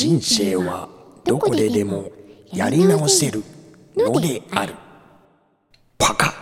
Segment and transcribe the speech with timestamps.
[0.00, 0.88] 人生は
[1.26, 2.10] どこででも
[2.50, 3.44] やり直せる
[3.94, 4.74] のである。
[5.98, 6.39] パカ。